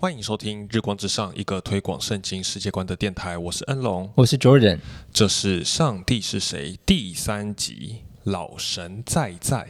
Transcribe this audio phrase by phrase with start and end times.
[0.00, 3.36] 欢迎收听《日光之上》，一个推广圣经世界观的电台。
[3.36, 4.78] 我是恩龙，我是 Jordan。
[5.12, 9.66] 这是《上帝是谁》第三集，老神在在。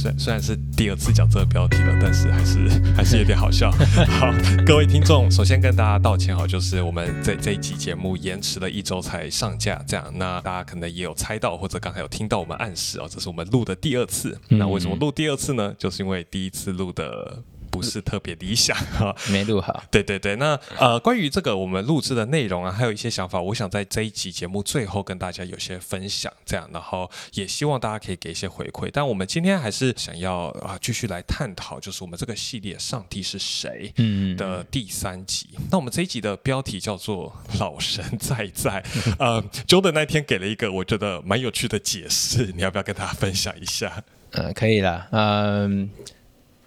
[0.00, 3.70] 虽虽然是第二次讲这个标题了，但是还是 还是有点好笑。
[4.08, 4.32] 好，
[4.64, 14.40] 各位听众，首先跟大家道歉哦，就是我们这这一集节目延迟了一周才上架，这样那大家可能也有猜到，或者刚才有听到我们暗示哦，这是我们录的第二次。
[14.48, 15.74] 那为什么录第二次呢？
[15.78, 17.42] 就是因为第一次录的。
[17.70, 19.82] 不是特别理想哈，没录好。
[19.90, 28.90] 对对对，那呃，关于这个我们录制的内容啊，还有一些想法，我想在这一集节目最后跟大家有些分享，这样，然后也希望大家可以给一些回馈。
[28.92, 33.92] 但我们今天还是想要啊，继续来探讨，就是我们这个系列《上帝是谁》
[34.36, 35.48] 的第三集。
[35.70, 38.84] 那我们这一集的标题叫做“老神在在”。
[39.18, 44.02] 呃，Jordan 那天给了一个我觉得蛮有趣的解释，你要不要跟大家分享一下？
[44.32, 45.88] 呃，可以了，嗯。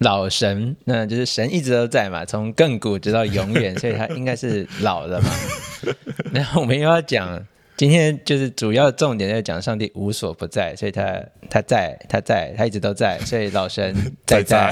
[0.04, 5.30] 老神，那就是神一直都在嘛，从亘古直到永远，所以他应该是老的嘛。
[6.32, 7.48] 然后我们又要讲。
[7.76, 14.72] 今天就是主要重点在讲上帝无所不在，所以他他在他在他一直都在，所以老神在在。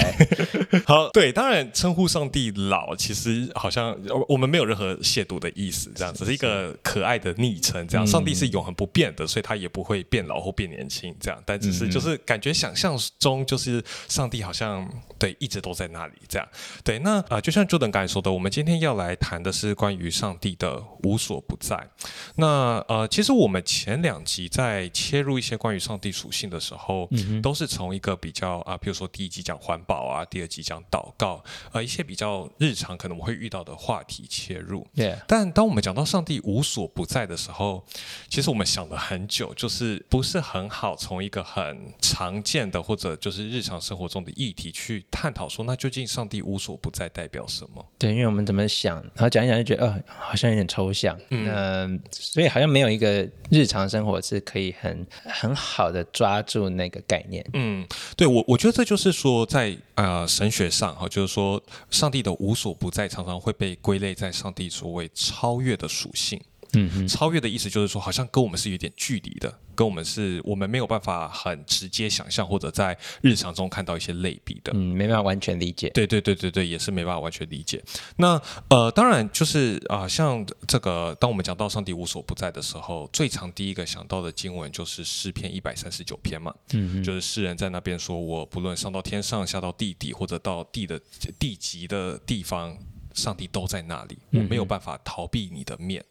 [0.86, 3.98] 好， 对，当然称呼上帝老，其实好像
[4.30, 7.88] 我们没有任何亵渎的意思，这样只是一个可爱的昵称。
[7.88, 11.16] 这样，上帝是永恒不变的，所以他也不会变老或变年轻。
[11.20, 16.14] 这样，但只是就是感觉想象中就是上帝好像对一直都在那里。
[16.28, 16.48] 这样，
[16.84, 21.90] 对，那啊，就像 Jordan 刚才说的，我们今天要来谈的是关于上帝的无所不在。
[22.36, 27.10] 那呃，其实我们前两集在切入一些关于上帝属性的时候，
[27.42, 34.86] 都是从一个比较啊，比如说第一集讲环保啊，第二集讲祷告，呃，一些比较日常可能我会遇到的话题切入。
[35.26, 37.82] 但当我们讲到上帝无所不在的时候，
[38.28, 47.86] 其实我们想了很久，就是不是很好从一个很常见的或者就是日常生活中的议题去探讨说，那究竟上帝无所不在代表什么？
[47.98, 51.18] 对，因为我们怎么想，然后讲一讲就觉得，呃，好像有点抽象。
[51.30, 52.81] 嗯，所以好像没。
[52.82, 57.46] 有一个日常生活是可以很很好的抓住那个概念。
[57.54, 66.42] 嗯，对我我觉得这就是说，在呃神学上哈，就是说上帝的无所不在，常常会被归类在上帝所谓超越的属性。
[66.74, 74.72] 嗯，超越的意思就是说，好像跟我们是有点距离的，跟我们是我们没有办法很直接想象，或者在日常中看到一些类比的。
[74.74, 75.90] 嗯，没办法完全理解。
[75.90, 77.84] 对对对对对，也是没办法完全理解。
[78.18, 86.54] 那呃，当然就是啊，像这个，当我们讲到上帝无所不在的时候，最常第一个想到的经文就是诗篇一百三十九篇嘛。
[86.74, 91.00] 嗯，就是诗人在那边说：“我不论上到天上，下到地底，或者到地的
[91.38, 92.78] 地极的地方，
[93.14, 96.04] 上帝都在那里，我没有办法逃避你的面。”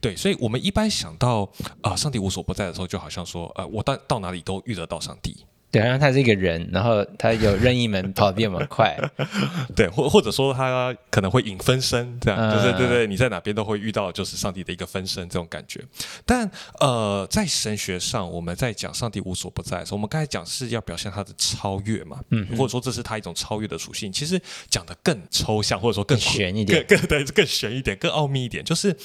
[0.00, 1.48] 对，所以我们一般想到
[1.82, 5.44] 啊，上帝无所不在的时候，就好像说，呃，我到到哪里都遇得到上帝。
[5.74, 8.96] 对，然后他是一个人，然后他有任意门，跑得比我们快。
[9.74, 15.82] 对，或或者说他可能会引分身，这样就是对对，你在哪边都会遇到，就是上帝的一个分身这种感觉。
[16.24, 16.48] 但
[16.78, 24.12] 呃，在神学上，我们在讲上帝无所不在的时候，我们刚才讲是要表现他的超越嘛，嗯，或者说这是他一种超越的属性。
[24.12, 24.40] 其实
[24.70, 28.96] 讲的更抽象，或者说更玄一点，更对，更玄一点，更奥秘一点，就是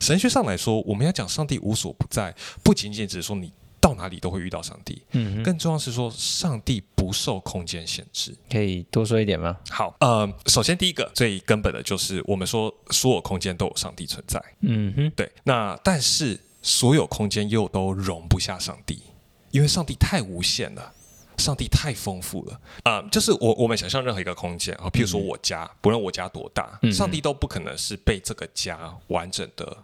[0.00, 2.32] 神学上来说，我们要讲上帝无所不在，
[2.62, 3.52] 不仅仅只是说你。
[3.94, 8.34] 到哪里都会遇到上帝，嗯，更重要是说，上帝不受空间限制。
[8.50, 9.56] 可以多说一点吗？
[9.70, 15.30] 好，呃，首先第一个最根本的就是我们说所有空间都有上帝存在，嗯哼，对。
[15.44, 19.02] 那但是所有空间又都容不下上帝，
[19.50, 20.92] 因为上帝太无限了，
[21.36, 23.02] 上帝太丰富了啊。
[23.10, 29.76] 就是我我们想象任何一个空间啊，譬如说我家，不论我家多大，上帝都不可能是被这个家完整的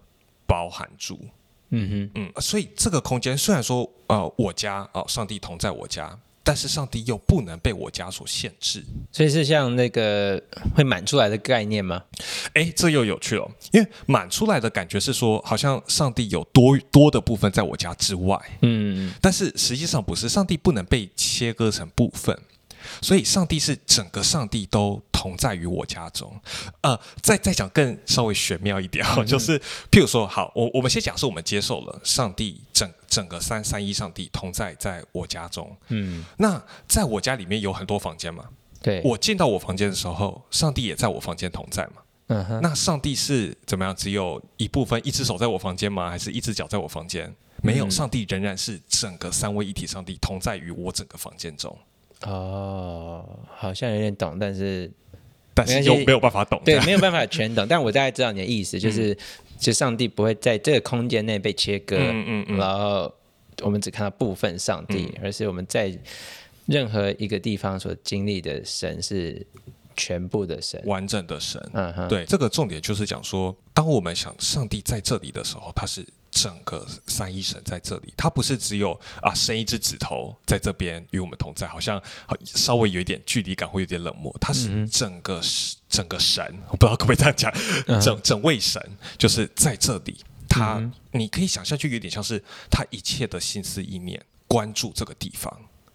[0.47, 1.19] 包含住。
[1.71, 10.43] 嗯哼，嗯，所以这个空间虽然说，呃，我家哦，上帝同在我家，但是上帝又不能被我家所限制，所以是像那个
[10.75, 12.03] 会满出来的概念吗？
[12.55, 22.39] 哎，这又有趣了，因为满出来的感觉是说，好像上帝有多多的部分在我家之外，嗯，但是实际上不是，上帝不能被切割成部分。
[23.03, 26.33] 所以，上帝是整个上帝都同在于我家中。
[26.81, 29.59] 呃，再再讲更稍微玄妙一点哈，就是
[29.91, 35.77] 譬如说，好，我我们先假设我们接受了上帝整整个三三一上帝同在在我家中。
[35.89, 38.45] 嗯，那在我家里面有很多房间嘛？
[38.81, 42.03] 对，我进到我房间的时候，上帝也在我房间同在嘛？
[42.29, 43.97] 嗯哼，那上帝是怎么样？
[43.97, 46.11] 只有一部分，一只手在我房间吗？
[46.11, 47.35] 还是一只脚在我房间？
[47.63, 51.77] 没有，上帝仍然是整个三位一体，上帝同在于我整个房间中。
[52.27, 53.25] 哦，
[53.55, 54.91] 好像有点懂，但是
[55.55, 57.67] 但是又没有办法懂，对，没有办法全懂。
[57.69, 59.17] 但我大概知道你的意思，就是
[59.59, 63.13] 就上帝不会在这个空间内被切割，嗯嗯嗯，然后
[63.63, 65.97] 我们只看到部分上帝，而是我们在
[66.67, 69.47] 任何一个地方所经历的神是
[69.97, 70.81] 全部的神。
[70.87, 71.61] 完整的神。
[71.73, 76.07] 嗯哼，对，这个重点就是讲说，当我们想上帝在这里的时候，他是
[76.41, 84.33] 整个三一神在这里，他不是只有啊伸一只指头在这边与我们同在，好像好稍微有一点距离感，会有点冷漠。
[84.41, 85.41] 他是整个、
[85.89, 87.53] 整个神，我不知道可不可以这样讲，
[88.01, 88.81] 整整位神
[89.17, 90.17] 就是在这里。
[90.49, 90.81] 他，
[91.11, 92.41] 你可以想象，就有点像是
[92.71, 95.53] 他一切的心思意念关注这个地方。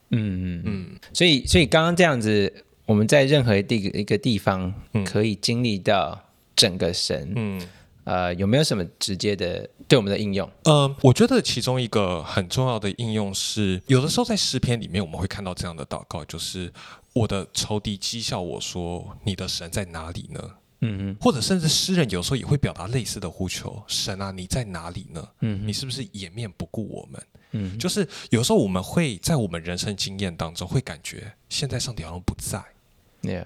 [0.09, 0.99] 嗯嗯嗯。
[1.13, 4.73] 所以，所以刚刚这样子，我们在任何地一个地方
[5.05, 6.21] 可以经历到
[6.53, 7.31] 整个神。
[7.35, 7.61] 嗯。
[8.03, 10.49] 呃，有没有什么直接的对我们的应用？
[10.63, 16.71] 嗯，我觉得其中一个很重要的应用是，有的时候在诗篇里面我们会看到这样的祷告，就是
[17.13, 20.41] 我的仇敌讥笑我说：“你的神在哪里呢？”
[20.85, 25.25] 嗯嗯，或者甚至诗人有时候也会表达类似的呼求：“神啊，你在哪里呢？
[25.39, 27.23] 嗯，你是不是掩面不顾我们？
[27.51, 32.61] 嗯，就是有时候我们会在我们人生经验当中会感觉，现在上帝好像不在。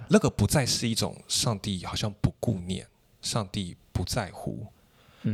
[0.10, 2.88] 那个不在是一种上帝好像不顾念，
[3.22, 4.68] 上帝不在乎。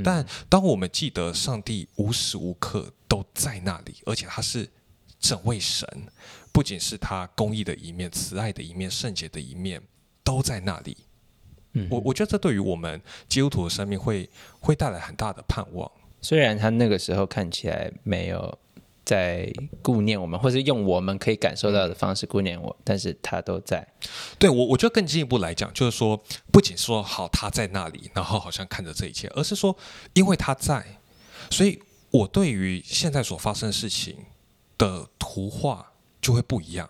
[0.01, 4.67] 但当我们记得上帝无时无刻都在那里，而且他是
[5.19, 5.85] 整位神，
[6.53, 9.81] 不仅是他公义的一面、慈爱的一面、圣洁的一面
[10.23, 10.95] 都在那里。
[11.89, 14.29] 我我觉得这对于我们基督徒的生命会
[14.59, 15.91] 会带来很大的盼望。
[16.21, 18.57] 虽然他那个时候看起来没有
[19.05, 19.51] 在
[19.81, 23.85] 顾念我们，或是用我们可以感受到的方式顾念我，但是他都在。
[24.39, 26.21] 对我，我觉得更进一步来讲，就是说，
[26.51, 29.75] 不仅说好他在那里，然后好像看着这一切，而是说，
[30.13, 30.85] 因为他在，
[31.49, 34.15] 所以我对于现在所发生的事情
[34.77, 35.91] 的图画
[36.21, 36.89] 就会不一样。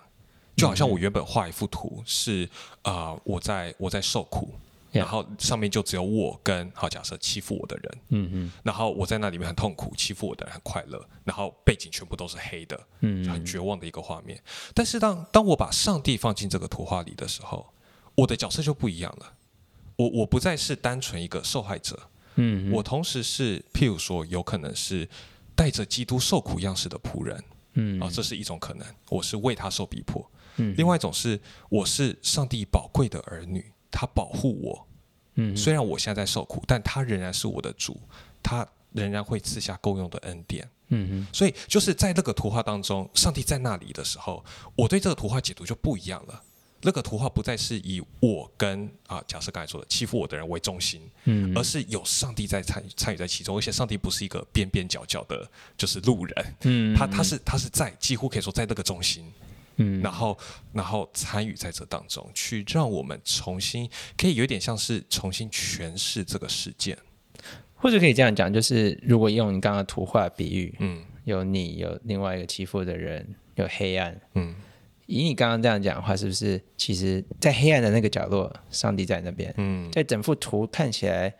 [0.56, 2.48] 就好像我原本画一幅图是
[2.83, 4.54] 啊，我在我在受苦。
[5.00, 14.40] 然后上面就只有我跟好假设欺负我的人，嗯嗯，然后我在那里面很痛苦，欺负我的人很快乐，然后背景全部都是黑的，嗯，很绝望的一个画面。
[14.74, 17.74] 但是当当我把上帝放进这个图画里的时候，
[18.16, 19.34] 我的角色就不一样了。
[19.95, 22.00] 我我不再是单纯一个受害者，
[22.36, 25.10] 嗯，我同时是譬如说有可能是
[25.56, 27.44] 带着基督受苦样式的仆人，
[27.74, 28.00] 嗯。
[28.00, 30.24] 啊，这是一种可能，我是为他受逼迫，
[30.57, 31.39] 嗯，另外一种是
[31.69, 33.73] 我是上帝宝贵的儿女。
[33.94, 34.88] 他保护我，
[35.36, 38.01] 嗯，虽然我现在在受苦，但他仍然是我的主，
[38.42, 44.44] 他仍然会赐下够用的恩典，嗯嗯，所以就是在那个图画当中，上帝在那里的时候，
[44.75, 46.42] 我对这个图画解读就不一样了。
[46.86, 59.31] 那个图画不再是以我跟啊，假设刚才说的欺负我的人为中心，嗯，而是有上帝在参参与在其中，而且上帝不是一个边边角角的，就是路人，嗯，他他是他是在几乎可以说在那个中心。
[59.78, 60.38] 嗯，然后，
[60.72, 66.98] 然后参与在这当中，去让我们重新可以有点像是重新诠释这个事件，
[67.74, 74.54] 或者可以这样讲，就是如果用你刚刚图画比喻，嗯，有你有另外一个欺负的人，有黑暗，嗯，
[75.08, 81.34] 以你刚刚这样讲的话，是不是其实，在黑暗的那个角落，上帝在那边，嗯，在整幅图看起来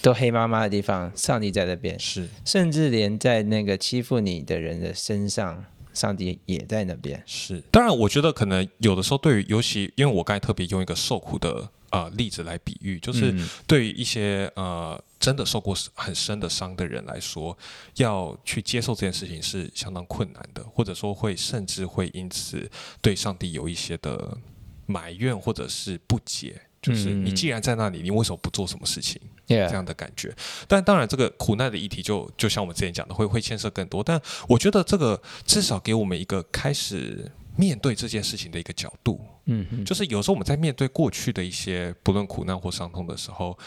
[0.00, 5.64] 都黑麻麻的地方，上帝在那边，是，甚至连在那个欺负你的人的身上。
[6.00, 13.34] 上帝也在那边，是当然，我觉得可能有的时候，对于尤其因为我刚才特别用一个受苦的呃例子来比喻，就是
[13.66, 17.54] 对于一些呃真的受过很深的伤的人来说，
[17.96, 22.70] 要去接受这件事情是相当困难的，或者说会甚至会因此
[23.02, 24.38] 对上帝有一些的
[24.86, 26.62] 埋怨或者是不解。
[26.80, 29.20] 就是你既然在那里，你为什么不做什么事情？
[29.56, 30.34] 这样的感觉。
[30.66, 34.02] 但当然，这个苦难的议题就就像我们之前讲的，会会牵涉更多。
[34.02, 39.20] 但我觉得这个至少给我们一个开始面对这件事情的一个角度。
[39.46, 43.58] 嗯，就是有时候我们在面对过去的一些不论苦难或伤痛的时候，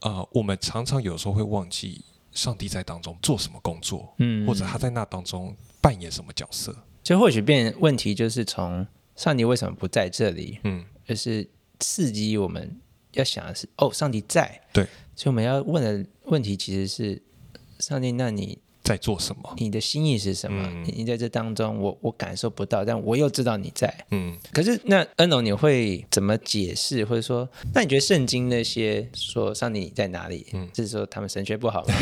[0.00, 6.74] 呃，我们常常有时候会忘记上帝在当中做什么工作，嗯，或者他在那当中扮演什么角色。
[7.02, 8.86] 就或许变问题就是从
[9.16, 10.60] 上帝为什么不在这里？
[10.64, 11.48] 嗯，就是。
[11.80, 12.80] 刺激我们
[13.12, 17.22] 要想的是哦，上帝在，对，所以我们要问的问题其实是：
[17.78, 19.54] 上帝，那你在做什么？
[19.58, 20.68] 你的心意是什么？
[20.84, 23.92] 你你在这当中，我我感受不到，但我又知道你在。
[24.10, 27.04] 嗯，可是那恩龙，你会怎么解释？
[27.04, 30.46] 或者说，那你觉得圣经那些说上帝你在哪里？
[30.52, 31.94] 嗯，是说他们神学不好吗？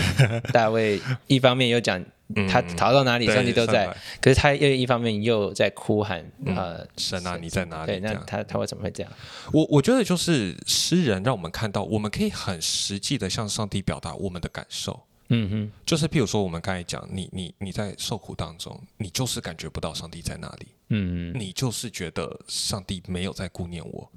[0.52, 2.04] 大卫一方面又讲。
[2.48, 3.86] 他逃到哪里，上帝都在。
[4.20, 9.12] 可是他又一方面又在哭喊：“呃，神啊，你在哪里？”对，那他他为什么会这样？
[9.52, 15.00] 我我觉得就是诗人让我们看到，我们可以很实际的向上帝表达我们的感受。
[15.34, 20.66] 嗯哼，就是譬如说，我们刚才讲，你你你在受苦当中，你就是感觉不到上帝在哪里。
[20.88, 24.10] 嗯嗯，你就是觉得上帝没有在顾念我。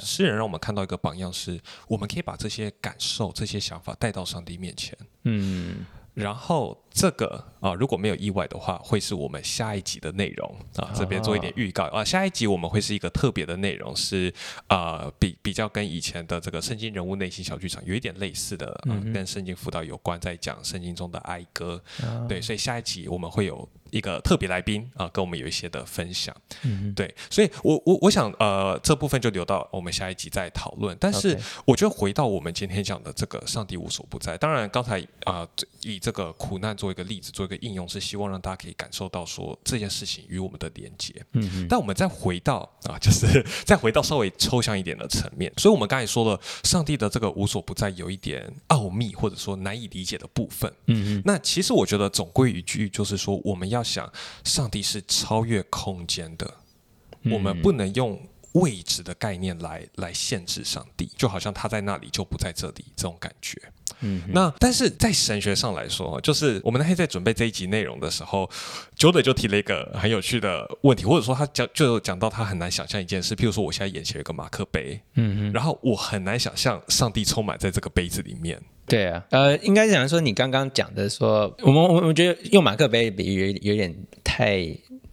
[0.00, 4.96] 诗人让我们看到一个榜样，是我们可以把这些感受、这些想法带到上帝面前。
[5.24, 5.84] 嗯。
[6.14, 10.90] 然后这个啊，如果没有意外的话，会是我们下一集的内容啊。
[10.94, 14.32] 这边做一点预告啊，下一集我们会是一个特别的内容，是
[14.68, 21.82] 啊，比比较跟以前的这个圣经人物内心小剧场有一点类似的，嗯，跟圣经辅导有关，在讲圣经中的哀歌。
[22.26, 23.68] 对，所以下一集我们会有。
[23.92, 26.34] 一个特别来宾啊，跟我们有一些的分享，
[26.64, 30.94] 嗯，对，所以我我我想呃，这部分就留到我们下一集再讨论。
[31.00, 35.46] 但是我觉得回到我们今天讲的这个上帝无所不在，当然刚才啊
[35.82, 41.14] 以这个苦难做一个例子，做一个应用，是希望让大家可以感受到说这件事情与我们的连接。
[41.34, 41.66] 嗯嗯。
[41.68, 50.68] 但我们再回到啊，就是 再回到稍微抽象一点的层面，所以我们刚才说了，上帝的这个无所不在有一点奥秘或者说难以理解的部分。
[50.86, 51.22] 嗯嗯。
[51.24, 53.76] 那其实我觉得总归一句就是说，我们要。
[53.76, 54.10] 要想，
[54.42, 56.50] 上帝是超越空间的，
[57.24, 58.18] 我们不能用
[58.52, 63.60] 位置的概念来来限制上帝，就好像他在那里就不在这里这种感觉。
[64.00, 68.48] 嗯，那但是在神学上来说，就是我们那天在准备这一集内容的时候，
[68.94, 78.60] 九德就提了一个很有趣的问题，或者说他讲就讲到他很难想象一件事，譬如说我现在眼前有个马克杯，嗯嗯，然后我很难想象上帝充满在这个杯子里面。
[78.88, 84.58] 对啊，呃，应该讲说你刚刚讲的说，我们我我觉得用马克杯比喻有点太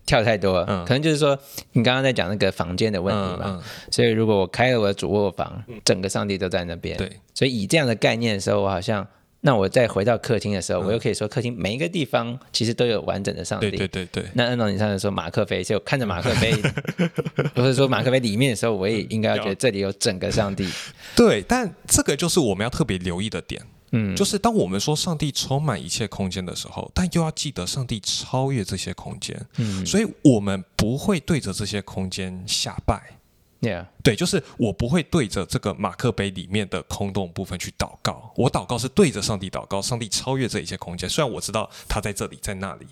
[0.05, 1.37] 跳太多，嗯，可能就是说
[1.73, 9.07] 你刚刚在讲那个房间的问题嘛，所以如果我开了我的主卧房，整个上帝都在那边，对，所以以这样的概念的时候，我好像。
[9.45, 13.71] 那我再回到客厅的时候，我又可以说客厅每一个地方其实都有完整的上帝。
[13.71, 14.23] 对对对对。
[14.35, 16.53] 那按照你上次说马克杯，就看着马克杯，
[17.53, 20.65] 或者说马克杯里面的时候，我也应该要觉得这里有整个上帝。
[21.13, 23.61] 对，但这个就是我们要特别留意的点。
[23.93, 29.39] 嗯，就是当我们说上帝充满一切空间的时候，但又要记得上帝超越这些空间。
[29.55, 33.01] 嗯，所以我们不会对着这些空间下拜。
[34.03, 41.07] 对，就是我不会对着这个马克杯里面的空洞部分去祷告，我祷告是对着上帝祷告，上帝超越这一切空间。
[41.07, 42.85] 虽然我知道他在这里，在那里，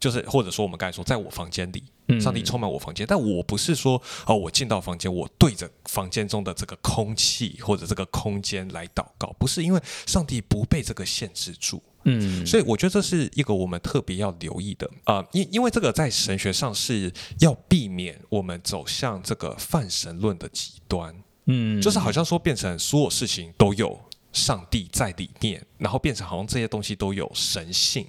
[0.00, 1.84] 就是或者说我们刚才说，在我房间里，
[2.20, 11.82] 上帝充满我房间，但我不是说哦，我进到房间，我对着房间中的这个空气或者这个空间来祷告，不是因为上帝不被这个限制住。
[12.04, 14.88] 嗯，所以我觉得这是一个我们特别要留意的。
[15.04, 21.14] 啊，因因为这个在神学上是要避免我们走向这个泛神论的极端，
[21.46, 24.00] 嗯，就是好像说变成所有事情都有
[24.32, 28.06] 上帝在里面，然后变成好像这些东西都有神性。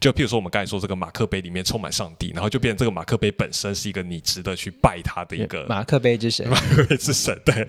[0.00, 7.66] 就譬如说，我们刚才说这个马克杯里面充满上帝，然后就变成这个马克杯本身是一个你值得去拜他的一个马克杯之神，马克杯之神，对，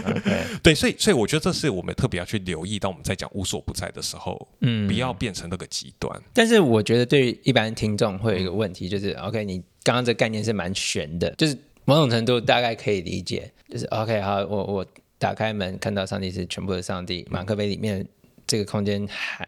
[0.62, 6.20] 对，所以，所以我觉得这是我们特别要去留意，当我们在讲无所不在的时候，嗯，不要变成那个极端。
[6.32, 14.86] 但是，我觉得对一般听众会有一个问题，就是 OK，你刚刚这概念是蛮悬的，就是某种程度大概可以理解，就是 OK，好，我我
[15.18, 18.06] 打开门看到上帝是全部的上帝，马克杯里面
[18.46, 19.46] 这个空间还。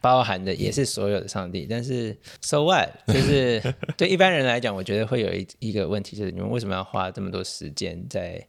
[0.00, 2.88] 包含的也是所有的上帝，但是 so what？
[3.06, 3.62] 就是
[3.96, 8.46] 对一般人来讲，我觉得会有一一个问题，就是你们为什么要花这么多时间在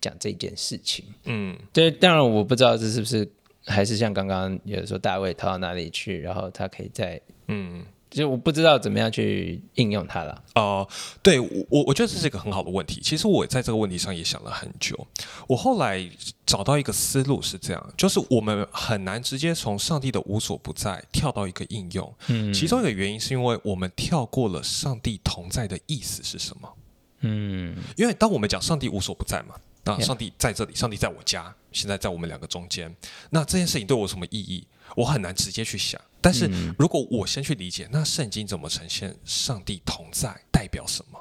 [0.00, 1.04] 讲这件事情？
[1.24, 3.30] 嗯，对，当然我不知道这是不是
[3.66, 7.84] 还是像刚刚有的说大卫逃到哪里去，然后他可以在嗯。
[8.14, 10.44] 就我不知道怎么样去应用它了。
[10.54, 10.88] 哦，
[11.22, 13.00] 对我，我觉得这是一个很好的问题。
[13.02, 15.06] 其实我在这个问题上也想了很久。
[15.48, 16.08] 我后来
[16.46, 22.14] 找到一个思路是这样：，就是我们很难直接从上帝的无所不在跳到一个应用。
[22.28, 26.72] 嗯，其中一个原因是因为我们跳过了上帝同在的意思是什么？
[27.20, 29.54] 嗯，因为当我们讲上帝无所不在嘛，
[29.84, 32.94] 那上帝在这里，上帝在我家，现在在我们两个中间，
[33.30, 34.66] 那这件事情对我有什么意义？
[34.94, 41.20] 我很难直接去想，但是如果我先去理解，那圣经怎么呈现上帝同在代表什么？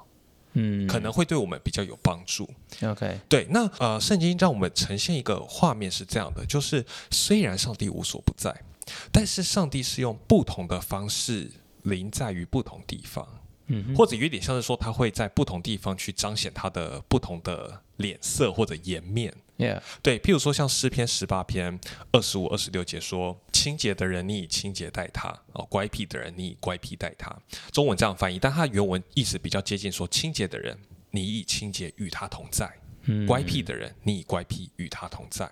[0.53, 2.50] 嗯，可能会对我们比较有帮助。
[2.83, 8.55] OK，对，那呃，圣经让我们呈现一个画面是这样的，就是虽然上帝无所不在，
[9.12, 13.27] 但是上帝是用不同的方式临在于不同地方，
[13.67, 19.33] 嗯，或者有点像是说他会在不同地方去彰显他的不同的脸色或者颜面。
[20.01, 21.79] 对，譬如说像诗篇十八篇
[22.12, 27.36] 二十五、二十六节说：“清洁的人，你以清洁待他；哦，乖僻的人，你以乖僻待他。”
[27.72, 30.77] 中文这样翻译，但它原文意思比较接近，说：“清洁的人，
[31.12, 32.67] 你以清洁与他同在；
[33.27, 35.50] 乖僻的人，你以乖僻与他同在。”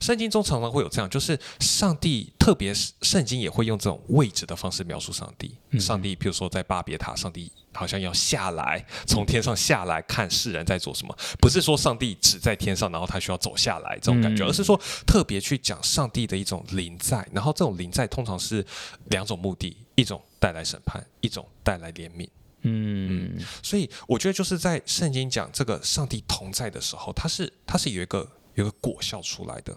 [0.00, 5.56] 圣经中常常会有这样，就是上帝，特别是圣经也会用这种位置的方式描述上帝。
[5.78, 11.16] 上帝，比如说在巴别塔，上帝好像要下来，从天上下来看世人在做什么。
[11.40, 17.26] 不是说上帝只在天上，然后他需要走下来这种感觉，而是说特别去讲上帝的一种临在。
[17.32, 18.64] 然后这种临在通常是
[19.06, 22.28] 两种目的：一种带来审判，一种带来怜悯。
[22.62, 28.28] 嗯，所以我觉得就是在圣经讲这个上帝同在的时候，他是他是有一个。
[28.60, 29.76] 有个果效出来的，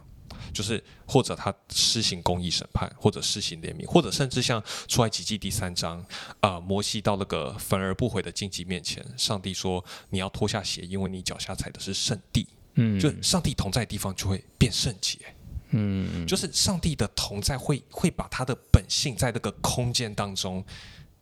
[0.53, 6.05] 就是或者他施行公益审判，或者施行怜悯，或者甚至像出埃及记第三章，
[6.41, 15.17] 啊、摩西到那个焚而不毁的荆棘面前，上帝说你要脱下鞋，因为你脚下踩的是圣地，嗯，就上帝同在的地方就会变圣洁。
[15.75, 20.63] 嗯，就是上帝的同在会会把他的本性在那个空间当中，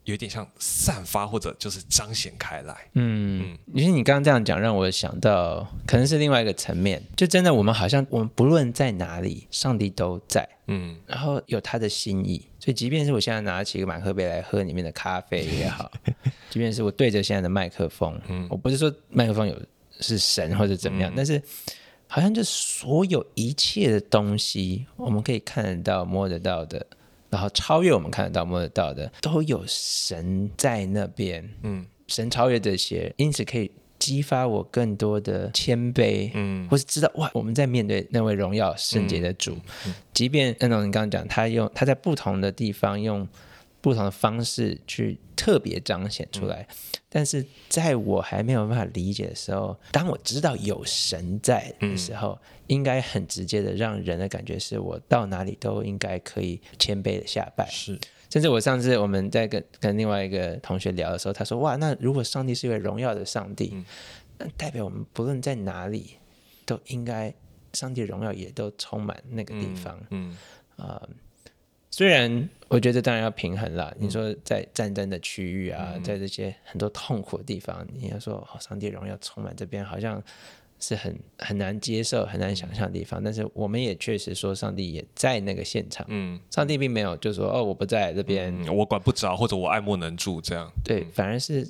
[0.03, 2.75] 有一点像散发或者就是彰显开来。
[2.93, 10.97] 嗯，其实你刚刚这样讲，让我想到可能是另外一个层面，就真的我们好像我们不论在哪里，上帝都在，嗯。
[11.05, 15.91] 然后有他的心意，所以即便是我现在拿起一个马克杯来喝里面的咖啡也好，
[16.49, 18.47] 即便是我对着现在的麦克风，嗯。
[18.49, 19.55] 我不是说麦克风有
[19.99, 21.39] 是神或者怎么样，但是
[22.07, 26.85] 好像就所有一切的东西，我们可以看得到、摸得到的，
[27.31, 31.49] 然后超越我们看得到、摸得到的，都有神在那边。
[31.63, 39.55] 嗯神超越这些，因此可以激发我更多的谦卑，嗯或是知道哇，我们在面对那位荣耀圣洁的主，
[40.13, 43.25] 即便那种你刚刚讲，他用他在不同的地方用
[43.81, 46.67] 不同的方式去特别彰显出来，
[47.09, 57.99] 但是在我还没有办法理解的时候，当我知道有神在的时候，应该很直接的让人的感觉是我到哪里都应该可以谦卑的下拜，是。
[58.29, 63.75] 甚至我上次我们在跟跟另外一个同学聊的时候，他说：“哇，那如果上帝是一位荣耀的上帝，
[64.37, 66.11] 那代表我们不论在哪里，
[66.65, 67.33] 都应该
[67.73, 69.99] 上帝荣耀也都充满那个地方。
[70.11, 70.33] 嗯
[71.91, 80.23] 虽然我觉得当然要平衡啦，你说在战争的区域啊，在这些很多痛苦的地方，你要说、哦、上帝荣耀充满这边，好像
[80.79, 83.21] 是很很难接受、很难想象的地方。
[83.21, 86.05] 但是我们也确实说，上帝也在那个现场。
[86.09, 90.71] 嗯上帝并没有就说哦，我不在这边，嗯，我管不着，或者我爱莫能助，这样。
[90.85, 91.67] 对，反而是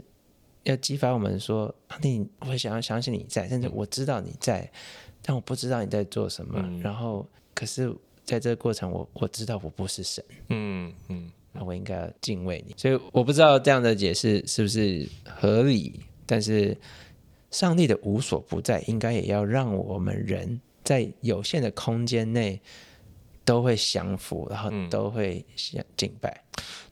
[0.63, 4.71] 要激发我们说，上帝，我会想要相信你在，甚至我知道你在，
[5.23, 6.61] 但我不知道你在做什么。
[6.83, 7.91] 然后，可是
[8.31, 12.73] 在这个过程，我我知道我不是神，嗯嗯那我应该要敬畏你。
[12.77, 16.77] 所以我不知道这样的解释是不是合理，但是
[17.50, 22.61] 上帝的无所不在，应该也要让我们人在有限的空间内
[23.44, 26.41] 都会降服，然后都会想敬拜。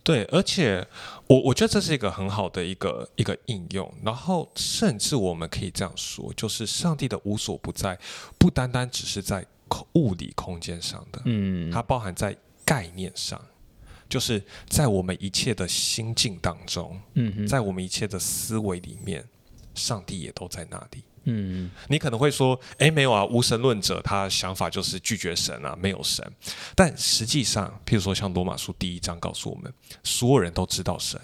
[0.04, 0.86] 对，而且
[1.28, 7.97] 我我觉得这是一个很好的一个一个应用，然后甚至我们可以这样说，就是上帝的无所不在，
[8.38, 13.39] 不单单只是在空物理空间上的，嗯它包含在概念上，
[14.10, 19.23] 就是在我们一切的心境当中，嗯在我们一切的思维里面，
[19.73, 21.03] 上帝也都在那里。
[21.25, 26.25] 嗯你可能会说，哎，没有啊，无神论者他想法就是拒绝神啊，没有神。
[26.75, 29.71] 但实际上，譬如说像罗马书第一章告诉我们，
[30.03, 31.19] 所有人都知道神，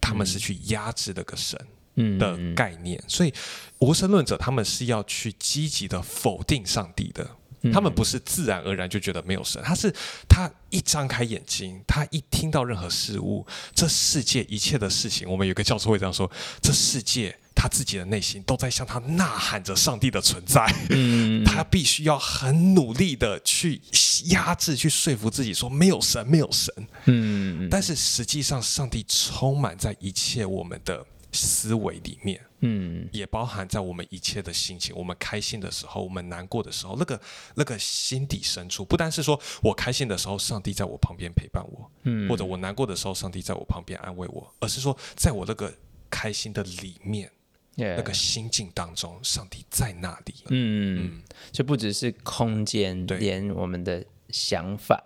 [0.00, 1.60] 他们是去压制那个神
[1.96, 3.34] 嗯的概念，所以
[3.80, 7.28] 无神论者他们是要去积极的否定上帝的。
[7.72, 9.94] 他们不是自然而然就觉得没有神，他是
[10.28, 23.80] 他一张开眼睛，他一听到任何事物，这世界一切的事情，我们有个教授会这样说：这世界他自己的内心都在向他呐喊着上帝的存在，嗯他必须要很努力的去
[24.26, 26.74] 压制、去说服自己说没有神，没有神。
[27.06, 32.40] 嗯但是实际上，上帝充满在一切我们的思维里面。
[32.64, 33.08] 嗯。
[33.12, 37.20] 也包含在我们一切的心情，我们开心的时候，我们难过的时候，那个
[37.54, 42.28] 那个心底深处，不单是说我开心的时候，上帝在我旁边陪伴我，嗯。
[42.28, 45.72] 或者我难过的时候，上帝在我旁边安慰我，而是说，在我那个
[46.10, 47.30] 开心的里面
[47.76, 50.34] ，，yeah, 那个心境当中，上帝在那里。
[50.48, 51.22] 嗯，
[51.52, 55.02] 就不只是空间，连我们的想法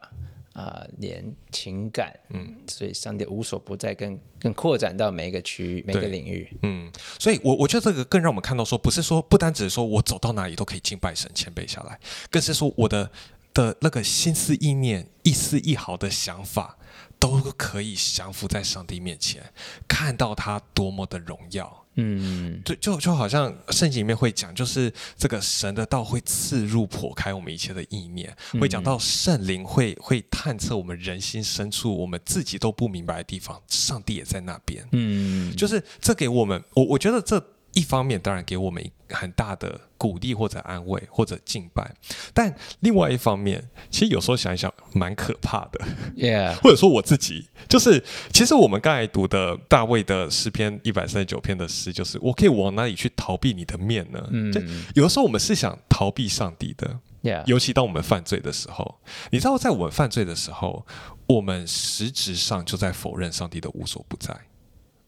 [0.58, 6.52] 啊、连情感，嗯，所以上帝无所不在，更更扩展到每一个区域、每个领域。
[6.62, 13.08] 嗯，所以我，我觉得这个更让我们看到说，不是说不单只是说我走到哪里都可以敬拜神、谦卑下来，更是说我的
[13.54, 16.76] 的那个心思意念、一丝一毫的想法，
[17.18, 19.42] 都可以降服在上帝面前，
[19.86, 21.84] 看到他多么的荣耀。
[22.00, 34.86] 嗯对，就就好像圣经里面会讲，就是这个神的道会刺入、破开我们一切的意念，会讲到圣灵会会探测我们人心深处，我们自己都不明白的地方，上帝也在那边。
[34.92, 37.44] 嗯，就是这给我们，我我觉得这
[37.78, 41.94] 一方面当然给我们很大的鼓励或者安慰或者敬拜，
[42.34, 45.80] 但另外一方面，其实有时候想一想蛮可怕的
[46.16, 54.28] ，，Yeah， 或者说我自己就是，其实我们刚才读的大卫的诗篇一百三十九篇的诗，就是我可以往哪里去逃避你的面呢？
[54.30, 54.52] 嗯。
[54.52, 54.60] 就
[54.94, 60.84] 有的时候我们是想逃避上帝的，，Yeah，尤其当我们犯罪的时候，你知道，在我们犯罪的时候，
[61.26, 64.36] 我们实质上就在否认上帝的无所不在。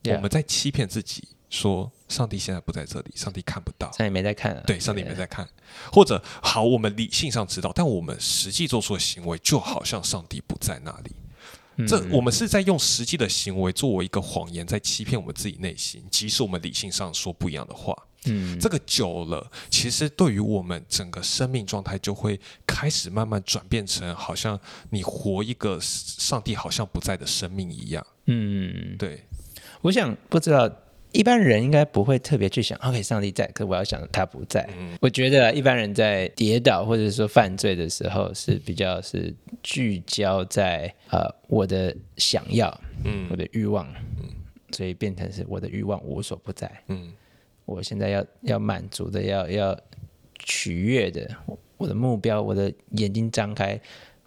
[0.05, 3.91] 我们在欺骗自己，说上帝现在不在这里，上帝看不到。
[3.93, 4.63] 上帝没在看啊。
[4.67, 5.49] 对，上帝没在看，
[5.93, 11.13] 或者好，我们理性上知道，但我们实际做出的行为就好像上帝不在那里。
[11.87, 17.97] 这我们是在用实际的行为作为一个谎言，在欺骗我们自己内心，即使我们理性上说不一样的话。
[18.27, 28.07] 嗯，这个久了，其实对于我们整个生命状态，就会开始慢慢转变成，好像你活一个上帝好像不在的生命一样。
[28.27, 29.25] 嗯，对，
[29.81, 30.71] 我想不知道
[31.13, 34.69] 一般人应该不会特别去想，OK，上帝在，可我要想他不在。
[34.79, 43.87] 嗯我觉得一般人在跌倒或者说犯罪的时候，是比较是聚焦在呃我的想要，嗯我的欲望，
[44.21, 44.29] 嗯
[44.73, 46.71] 所以变成是我的欲望无所不在。
[46.89, 47.13] 嗯
[47.65, 49.81] 我现在要要满足的，要要
[50.39, 53.81] 取悦的，我我的目标，我的眼睛张开，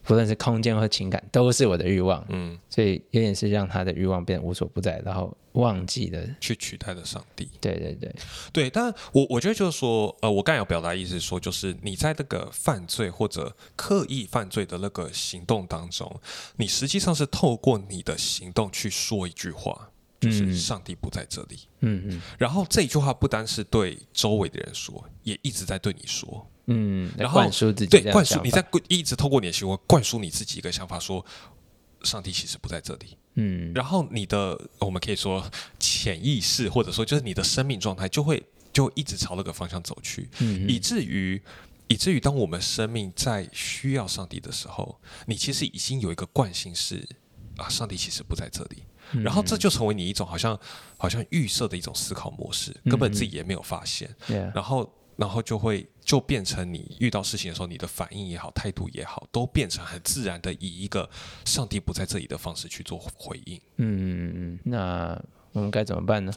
[0.04, 2.26] 不论是空间或情感，都是我的欲望。
[2.30, 6.22] 嗯，所以有点是让他的欲望变得无所不在，然后忘记了。
[6.42, 7.50] 去取代了上帝。
[7.62, 8.16] 对对对，
[8.52, 16.20] 对，但我我觉得就是说，呃，我刚才有表达意思说，就是你在那个犯罪或者刻意犯罪的那个行动当中，
[16.58, 19.90] 你实际上是透过你的行动去说一句话，
[20.20, 21.60] 就是嗯上帝不在这里。
[21.80, 26.46] 嗯嗯然后这一句话不单是对周围的人说，也一直在对你说。
[26.68, 31.26] 嗯，然后灌输自己对灌输你在灌一直透过你的行为灌输你自己一个想法，说
[32.04, 33.18] 上帝其实不在这里。
[33.36, 33.74] 嗯。
[33.74, 35.46] 然后你的我们可以说
[35.78, 41.42] 潜意识，或者说就是你的生命状态，就会就一直朝那个方向走去，嗯以至于
[41.88, 47.06] 以至于当我们生命在需要上帝的时候，你其实已经有一个惯性是
[47.58, 48.84] 啊，上帝其实不在这里。
[49.12, 49.22] 嗯。
[49.22, 50.58] 然后这就成为你一种好像
[50.98, 54.10] 好像预设的一种思考模式，根本自己也没有发现。
[54.56, 61.10] 然后然后就会就变成你遇到事情的时候，你的反应也好，态度也好，都变成很自然的以一个
[61.46, 63.60] 上帝不在这里的方式去做回应。
[63.78, 65.22] 嗯嗯嗯，那
[65.52, 66.32] 我们该怎么办呢？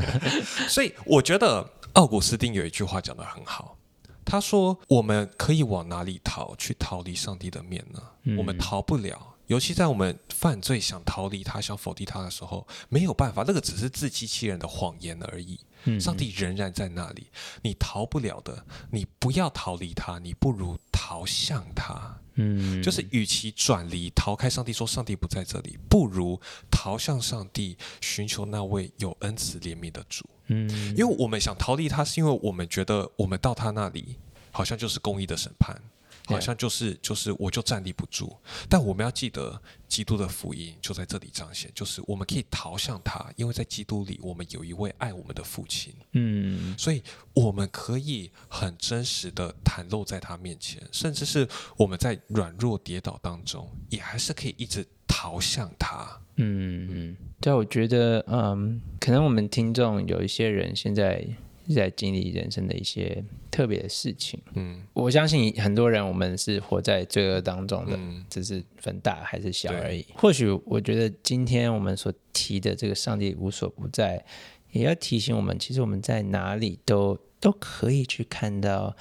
[0.68, 3.76] 所以我觉得奥古斯丁有一句话讲得很好，
[4.24, 6.54] 他说：“我们可以往哪里逃？
[6.56, 8.02] 去逃离上帝的面呢？
[8.38, 15.60] 我们逃不了。”尤其在我们犯罪、想逃离他、想否定他的时候，没有办法，那个只是自欺欺人的谎言而已。
[15.88, 17.28] 嗯上帝仍然在那里，
[17.62, 18.64] 你逃不了的。
[18.90, 22.18] 你不要逃离他，你不如逃向他。
[22.34, 30.28] 嗯，就是与其转离、逃开上帝，说上帝不在这里，不如逃向上帝，寻求那位有恩慈怜悯的主。
[30.48, 34.16] 嗯因为我们想逃离他，是因为我们觉得我们到他那里
[34.50, 35.80] 好像就是公义的审判，
[36.26, 38.36] 好像就是就是我就站立不住。
[38.68, 56.20] 但我们要记得，基督的福音就在这里彰显，就是我们可以逃向他，因为在基督里，我们有一位爱我们的父亲，嗯所以我们可以很真实的袒露在他面前，甚至是我们在软弱跌倒当中，也还是可以一直逃向他。
[56.38, 61.26] 嗯嗯，对啊，我觉得嗯，可能我们听众有一些人现在
[61.74, 64.40] 在经历人生的一些特别的事情。
[64.54, 70.04] 嗯我相信很多人我们是活在罪恶当中的，嗯只是分大还是小而已。
[70.14, 74.24] 或许我觉得今天我们所提的这个上帝无所不在，
[74.72, 78.96] 也要提醒我们，其实我们在哪里都都可以去看到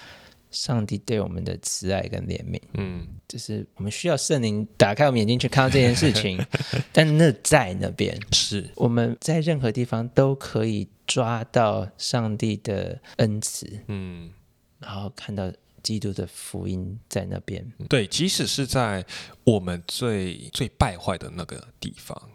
[0.55, 2.59] 上帝对我们的慈爱跟怜悯。
[2.73, 6.43] 嗯就是我们需要圣灵打开我们眼睛去看到这件事情，
[6.93, 14.31] 但那在那边，是我们在任何地方都可以抓到上帝的恩慈，嗯。
[14.79, 17.65] 然后看到基督的福音在那边。
[17.89, 19.03] 对，即使是在
[19.43, 22.29] 我们最最败坏的那个地方，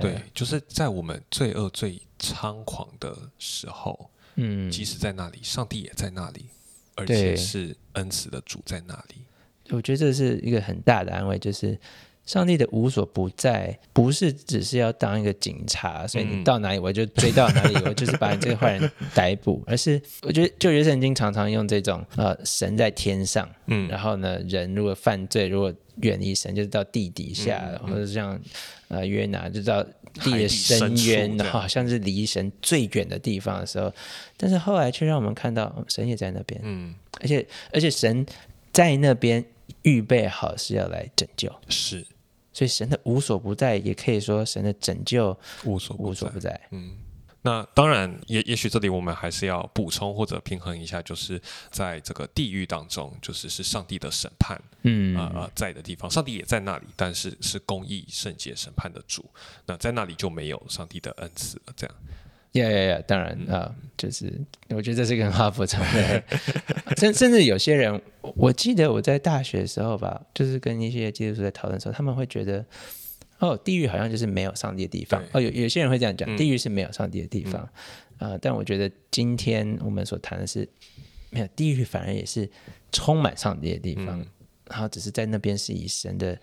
[0.00, 6.46] 对就是在我们罪恶最猖狂的时候，嗯，即使在那里，上帝也在那里，
[6.98, 9.22] 而且是恩慈的主在那里。
[9.70, 11.78] 我觉得这是一个很大的安慰，就是
[12.28, 23.88] 上帝的无所不在，不是只是要当一个警察，所以你嗯到哪里我就追到哪里，我就是把你这个坏人逮捕， 而是我觉得旧约圣经常常用这种呃神在天上，嗯。
[23.88, 28.38] 然后呢人如果犯罪，如果远离神，就是到地底下，嗯或者像
[28.88, 29.82] 呃约拿就到
[30.22, 33.90] 地的深渊，好像是离神最远的地方的时候，
[34.36, 38.26] 但是后来却让我们看到哦神也在那边，嗯，而且而且神
[38.70, 39.42] 在那边
[39.80, 42.04] 预备好是要来拯救，是
[42.58, 46.40] 所以神的无所不在，也可以说神的拯救无所不在无所不。
[46.40, 46.60] 在。
[46.72, 46.96] 嗯，
[47.42, 51.40] 那当然，也也许这里我们还是要补充或者平衡一下，就是
[51.70, 59.24] 在这个地狱当中，就是是上帝的审判，嗯啊呃在的地方，上帝也在那里，但是是公义、圣洁、审判的主。
[59.64, 61.72] 那在那里就没有上帝的恩赐了。
[61.76, 61.96] 这样，
[62.52, 63.02] 呀呀呀！
[63.06, 64.32] 当然嗯啊、就是
[64.70, 65.84] 我觉得这是一个很好补充。
[66.96, 68.00] 甚甚至有些人，
[68.36, 72.64] 我记得我在大学的时候吧，就是跟一些基督徒在讨论的时候，他们会觉得，
[73.38, 75.22] 哦，地狱好像就是没有上帝的地方。
[75.32, 77.68] 哦，有有些人会这样讲，嗯地狱是没有上帝的地方。
[78.18, 80.68] 呃，但我觉得今天我们所谈的是，
[81.30, 82.48] 没有地狱，反而也是
[82.90, 84.26] 充满上帝的地方，
[84.70, 86.36] 然后只是在那边是以神的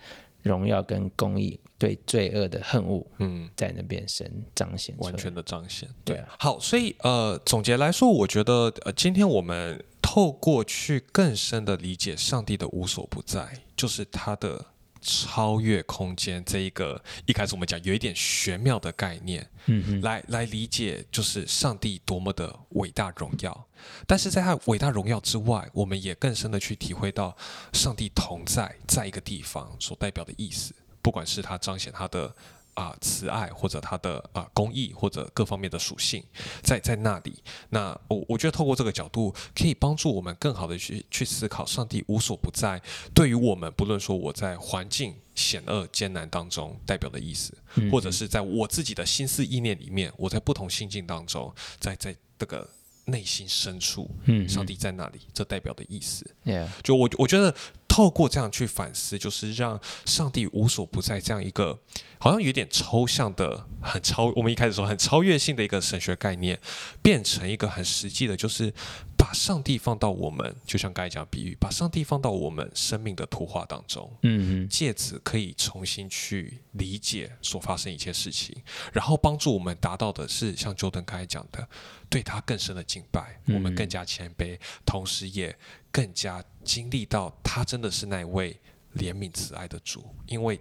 [0.46, 5.90] 荣耀跟公义对罪恶的恨恶，嗯，在那边神彰显完全的彰显。
[6.04, 14.64] 对啊好，所以呃，总结来说，我觉得呃，今天我们透过去更深的理解上帝的无所不在，就是他的
[15.02, 23.68] 超越空间这一个一开始我们讲有一点玄妙的概念，嗯嗯来来理解就是上帝多么的伟大荣耀。
[24.08, 27.36] 但是在他伟大荣耀之外，我们也更深的去体会到
[27.74, 32.34] 上帝同在在一个地方所代表的意思，不管是他彰显他的
[32.74, 36.22] 啊、慈爱，或者他的啊、公义，或者各方面的属性，
[36.62, 37.34] 在在那里。
[37.70, 42.82] 那我我觉得透过这个角度，可以帮助我们更好的去去思考上帝无所不在
[43.14, 52.70] 对于我们，不论说我在环境险恶艰难当中代表的意思，嗯或者是在我自己的心思意念里面，我在不同心境当中，在在这个
[53.06, 56.26] 内心深处，嗯上帝在那里，这代表的意思。
[56.44, 57.54] ，Yeah，就我我觉得
[57.96, 61.80] 透过这样去反思，就是让上帝无所不在这样一个
[62.20, 66.60] 好像有点抽象的、很超，我们一开始说很超越性的一个神学概念，
[67.02, 68.74] 变成一个很实际的，就是
[69.18, 74.12] 把上帝放到我们，就像刚才讲比喻，把上帝放到我们生命的图画当中。
[74.24, 78.54] 嗯嗯借此可以重新去理解所发生一切事情，
[78.92, 81.66] 然后帮助我们达到的是像 Jordan 刚才讲的，
[82.10, 85.58] 对他更深的敬拜，我们更加谦卑，同时也
[85.94, 88.60] 更加经历到他真的是那位
[88.98, 90.60] 怜悯慈爱的主，因为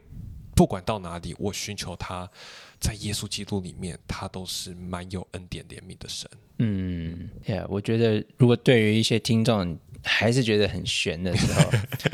[0.55, 2.31] 不管到哪里，我寻求他，
[2.79, 6.31] 在耶稣基督里面，他都是蛮有恩典怜悯的神。
[6.59, 11.71] 嗯，Yeah，我觉得如果对于一些听众还是觉得很悬的时候，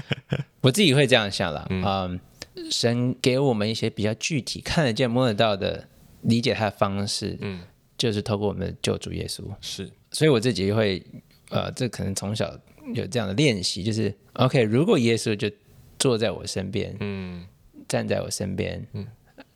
[0.62, 1.66] 我自己会这样想了。
[1.68, 2.18] 嗯，
[2.70, 5.86] 神给我们一些比较具体、看得见、摸得到的
[6.22, 7.60] 理解他的方式，嗯，
[7.98, 9.44] 就是透过我们的救主耶稣。
[9.60, 11.04] 是，所以我自己会，
[11.50, 12.58] 呃，这可能从小
[12.94, 15.50] 有这样的练习，就是 OK，如果耶稣就
[15.98, 17.44] 坐在我身边，嗯
[17.88, 19.06] 站在我身边，嗯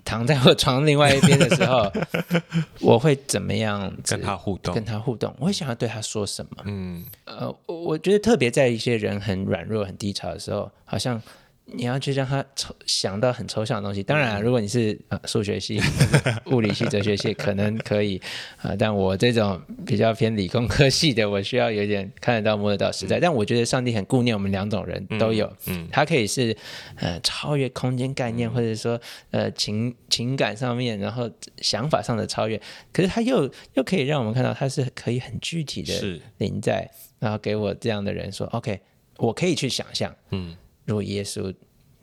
[0.05, 1.91] 躺在我床另外一边的时候，
[2.81, 5.35] 我会怎么样跟他互动跟，他互动？
[5.39, 6.63] 我会想要对他说什么？
[6.67, 11.21] 嗯呃，我我觉得特别在一些人很软弱、很低潮的时候，好像
[11.67, 14.03] 你要去让他抽想到很抽象的东西。
[14.03, 15.81] 当然啊、如果你是呃数学系、
[16.53, 18.19] 物理系、哲学系，可能可以
[18.59, 23.19] 啊、呃但我这种比较偏理工科系的，我需要有点看得到、摸得到、实在。
[23.19, 25.89] 但我觉得上帝很顾念我们两种人都有，嗯。
[25.91, 26.55] 他可以是
[26.97, 29.01] 呃超越空间概念，或者说
[29.31, 31.31] 呃情情感上面，然后
[31.63, 32.61] 想法上的超越，
[32.93, 38.81] 可是他又又可以让我们看到他是可以很具体的是，临在，然后给我这样的人说，OK，
[39.17, 41.55] 我可以去想象，嗯如果耶稣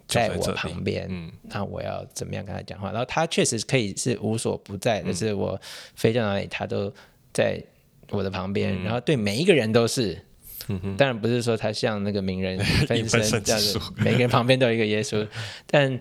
[0.07, 2.91] 在我旁边，嗯那我要怎么样跟他讲话？
[2.91, 5.59] 然后他确实可以是无所不在，嗯就是我
[5.95, 6.93] 飞到哪里，他都
[7.33, 7.63] 在
[8.09, 10.25] 我的旁边，嗯然后对每一个人都是。
[10.95, 15.27] 当然不是说他像那个名人分 分身身这样子，每个人旁边都有一个耶稣，
[15.65, 15.99] 但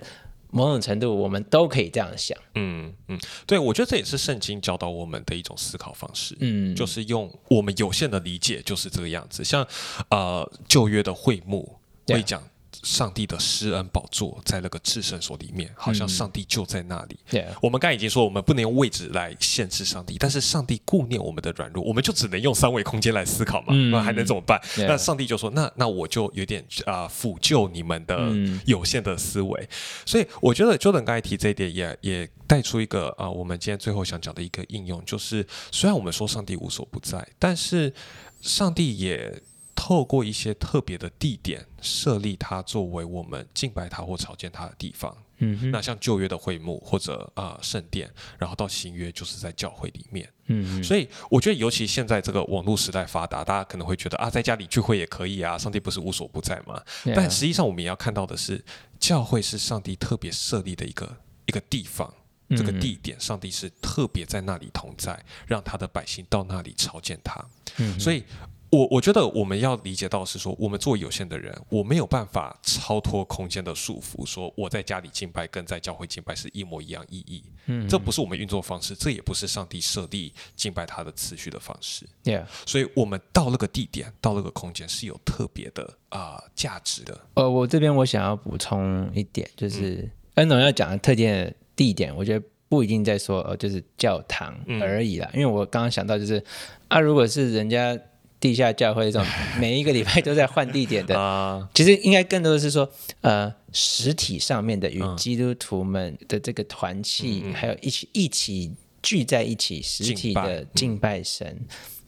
[0.51, 2.39] 某种程度我们都可以这样想。
[2.55, 6.37] 嗯嗯，对，我觉得这也是圣经教导我们的一种思考方式。
[6.41, 9.43] 嗯，就是用我们有限的理解，就是这个样子。
[9.43, 9.67] 像
[10.11, 12.41] 呃旧约的会幕会讲
[12.83, 17.19] 上帝的施恩宝座在那个至圣所里面，好像上帝就在那里。
[17.29, 23.91] 对，我们刚才已经说，我们不能用位置来限制上帝，但是上帝顾念我们的软弱，我们就只能用三维空间来思考嘛，嗯。
[23.91, 24.61] 那还能怎么办？
[24.77, 29.69] 那上帝就说，那那我就有点啊、辅救你们的嗯有限的思维，
[30.07, 37.93] 所以我觉得 Jordan 刚才提这一点也也带出一个啊、我们今天最后想讲的一个应用，就是虽然我们说上帝无所不在，但是
[38.41, 39.43] 上帝也
[39.91, 45.13] 透过一些特别的地点设立它作为我们敬拜他或朝见他的地方。
[45.39, 50.33] 嗯哼，那像旧约的会幕或者啊、圣殿，然后到新约就是在教会里面。
[50.47, 56.81] 嗯哼，所以我觉得，尤其现在这个网络时代发达，大家可能会觉得啊，在家里聚会也可以啊，上帝不是无所不在吗
[57.13, 58.65] 但实际上，我们也要看到的是，
[59.01, 62.15] 教会是上帝特别设立的一个一个地方。
[62.57, 67.41] 这个地点，上帝是特别在那里同在，让他的百姓到那里朝见他。
[67.79, 68.25] 嗯所以
[68.71, 77.43] 我我觉得我们要理解到是说，我们作为有限的人，我没有办法超脱空间的束缚，说我在家里敬拜跟在教会敬拜是一模一样意义。
[77.67, 82.07] 嗯这不是我们运作方式，这也不是上帝设立敬拜他的次序的方式。
[82.25, 87.21] Yeah，所以，我们到那个地点，到那个空间是有特别的啊、价值的。
[87.35, 95.29] 呃，我这边我想要补充一点，就是恩总要讲的特定的地点，我觉得不一定在说呃，就是教堂而已啦。
[95.35, 96.43] 因为我刚刚想到就是
[96.89, 97.99] 啊，如果是人家
[98.41, 99.25] 地下教会这种
[99.61, 105.17] 每一个礼拜都在换地点的，啊、其实应该更多的是说，呃，实体上面的与嗯。
[105.17, 108.73] 基督徒们的这个团契，还有一起一起
[109.03, 111.61] 聚在一起，实体的敬拜神，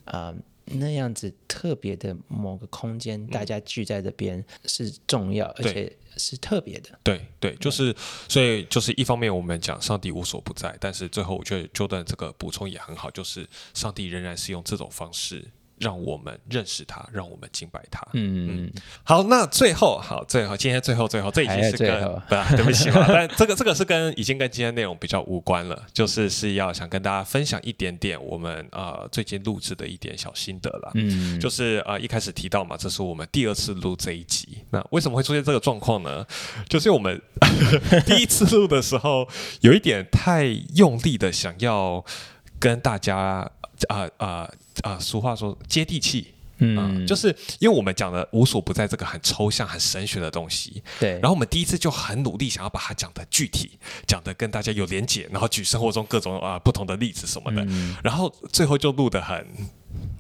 [0.07, 6.99] 啊、那样子特别的某个空间，大家聚在这边是重要，而且是特别的。
[7.03, 7.95] 对对，就是
[8.29, 15.51] 所以就是一方面我们讲上帝无所不在，但是最后我觉得 Jordan 这个补充也很好，就是上帝仍然是用这种方式
[15.83, 18.01] 让我们认识他，让我们敬拜他。
[18.12, 18.71] 嗯，
[19.03, 30.90] 好，那最后好，最后今天最后最后这已经是跟最后不、 啊，对不起嘛， 但这个这个是跟已经跟今天内容比较无关了，就是是要想跟大家分享一点点我们呃最近录制的一点小心得啦。
[30.95, 34.59] 嗯，就是呃一开始提到嘛，这是我们第二次录这一集。
[34.71, 36.25] 那为什么会出现这个状况呢？
[36.68, 37.21] 就是我们
[38.07, 39.29] 第一次录的时候，
[39.61, 42.05] 有一点太用力的想要
[42.59, 43.51] 跟大家
[43.88, 44.51] 啊啊
[44.83, 46.35] 啊，俗话说接地气。
[46.64, 53.73] 嗯，就是因为我们讲的无所不在这个很抽象、很神学的东西，对，然后我们第一次就很努力想要把它讲的具体，
[54.07, 59.45] 讲的跟大家有连结，然后举生活中各种啊、不同的例子什么的，嗯然后最后就录的很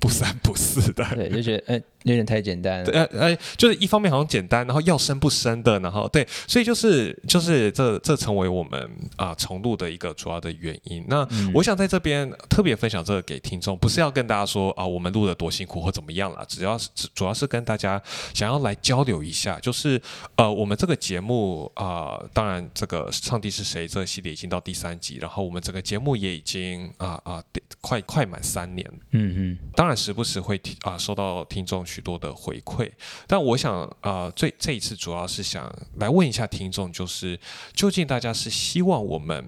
[0.00, 1.04] 不三不四的。
[1.14, 2.90] 对，就觉得呃有点太简单了。
[2.92, 11.04] 呃呃，就是一方面好像简单，然后要深不深的，然后对，所以就是就是这这成为我们啊、重录的一个主要的原因。
[11.08, 18.00] 那我想在这边特别分享这个给听众，不是要跟大家说啊我们录的多辛苦或怎么样啦，只要是主要是跟大家
[18.34, 20.00] 想要来交流一下，就是
[20.36, 27.42] 呃我们这个节目啊、当然这个上帝是谁这个系列已经到第三集，然后我们整个节目也已经啊啊、
[27.80, 28.88] 快快满三年。
[29.10, 32.90] 嗯嗯，当然时不时会听啊、收到听众许多的回馈，
[33.26, 37.38] 但我想啊、最这一次主要是想来问一下听众，就是
[37.74, 39.44] 究竟大家是希望我们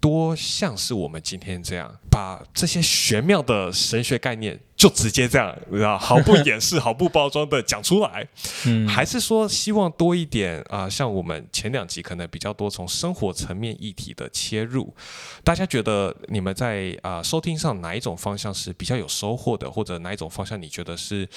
[0.00, 5.48] 多像是我们今天这样，把这些玄妙的神学概念就直接这样，
[5.84, 8.28] 啊，毫不掩饰、 毫不包装的讲出来，
[8.64, 8.86] 嗯。
[8.86, 14.94] 还是说希望多一点啊、像我们前两集可能比较多从生活层面议题的切入，
[15.42, 21.28] 大家觉得你们在啊、收听上哪一种方向是比较有收获的，或者哪一种方向你觉得是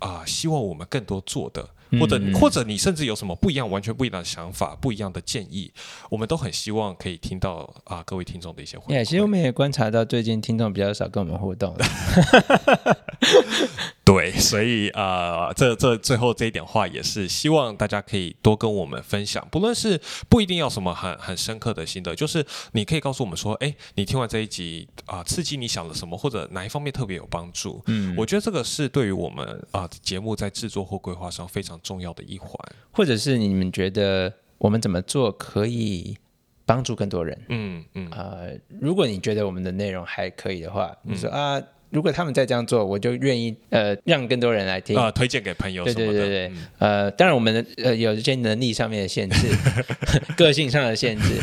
[0.00, 1.68] 啊、希望我们更多做的，
[2.00, 5.72] 或者、嗯或者你甚至有什么不一样、完全不一样的想法、不一样的建议，
[6.10, 9.04] 我们都很希望可以听到啊、各位听众的一些回也、馈。
[9.04, 11.86] 其实我们也观察到，最近听众比较少跟我们互动了。
[14.12, 27.80] 对，所以呃，这这最后这一点话也是希望大家可以多跟我们分享，不论是不一定要什么很很深刻的心得，就是你可以告诉我们说，哎，你听完这一集啊、刺激你想了什么，或者哪一方面特别有帮助。
[27.86, 32.50] 嗯，我觉得这个是对于我们啊、节目在制作或规划上非常重要的一环。
[32.90, 36.18] 或者是你们觉得我们怎么做可以
[36.66, 37.40] 帮助更多人？
[37.48, 44.96] 嗯嗯，呃，如果你觉得我们的内容还可以的话，你说啊，如果他们再这样做，我就愿意呃让更多人来听。
[44.96, 46.12] 啊、推荐给朋友对什么的。
[46.12, 49.48] 对对对，嗯呃，当然我们的呃有一些能力上面的限制，
[50.36, 51.40] 个性上的限制，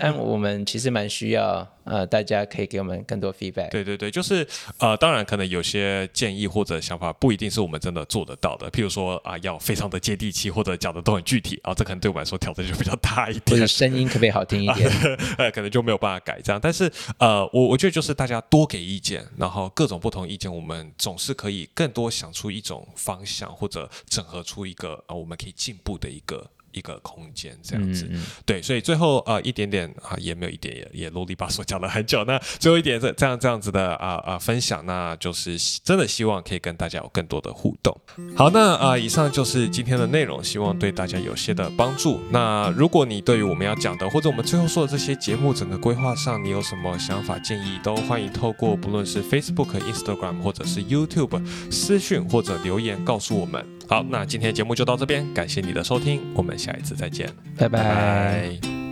[0.00, 3.70] 但我们其实蛮需要呃大家可以给我们更多 feedback。
[3.70, 4.46] 对对对，就是
[4.78, 13.66] 呃，当然可能有些建议或者想法不一定是我们真的做得到的，譬如说啊、要非常的接地气，或者讲的都很具体啊，这可能对我们来说挑战就比较大一或点者。
[13.78, 14.90] 声音可不可以好听一点？
[15.38, 28.06] 呃，可能就没有办法改这样，但是呃，我我觉得就是大家多给意见，然后各种不同意见，我们总是可以更多想出一种方向，或者整合出一个呃我们可以进步的一个一个空间这样子。
[28.10, 37.94] 嗯，对，所以最后呃一点点啊也没有一点也也啰里吧嗦讲了很久，那最后一点这这样这样子的啊啊、分享，那就是真的希望可以跟大家有更多的互动。
[38.36, 42.20] 好，那啊、以上就是今天的内容，希望对大家有些的帮助。
[42.30, 53.77] 那如果你对于我们要讲的或者我们最后说的这些节目整个规划上，你有什么想法建议，都欢迎透过不论是 Facebook、Instagram 或者是 YouTube 私讯或者留言告诉我们。
[53.88, 57.28] 好，那今天节目就到这边，感谢你的收听，我们下一次再见。
[57.56, 57.82] 拜拜。
[57.82, 58.87] 拜